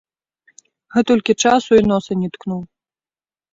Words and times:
Гэтулькі 0.95 1.33
часу 1.45 1.71
і 1.83 1.85
носа 1.91 2.13
не 2.25 2.29
ткнуў. 2.39 2.61